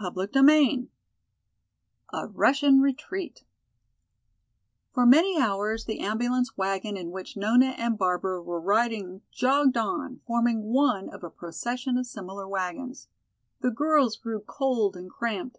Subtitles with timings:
[0.00, 0.88] CHAPTER XI
[2.14, 3.44] A Russian Retreat
[4.94, 10.22] For many hours the ambulance wagon in which Nona and Barbara were riding jogged on,
[10.26, 13.08] forming one of a procession of similar wagons.
[13.60, 15.58] The girls grew cold and cramped.